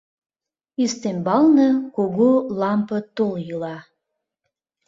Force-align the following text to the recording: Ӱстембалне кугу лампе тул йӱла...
Ӱстембалне 0.83 1.69
кугу 1.95 2.29
лампе 2.59 2.99
тул 3.15 3.33
йӱла... 3.47 3.77